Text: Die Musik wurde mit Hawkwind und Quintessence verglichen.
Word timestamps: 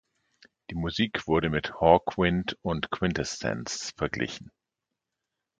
Die 0.71 0.75
Musik 0.75 1.27
wurde 1.27 1.51
mit 1.51 1.79
Hawkwind 1.79 2.57
und 2.63 2.89
Quintessence 2.89 3.93
verglichen. 3.95 4.51